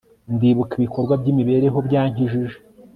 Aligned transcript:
ndibuka 0.35 0.73
ibikorwa 0.79 1.13
byimibereho 1.21 1.77
byankijije 1.87 2.57